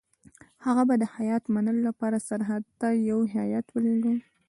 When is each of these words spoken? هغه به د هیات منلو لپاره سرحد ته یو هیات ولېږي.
هغه 0.65 0.83
به 0.87 0.95
د 1.01 1.03
هیات 1.15 1.43
منلو 1.53 1.81
لپاره 1.89 2.17
سرحد 2.27 2.63
ته 2.79 2.87
یو 3.09 3.19
هیات 3.35 3.67
ولېږي. 3.71 4.15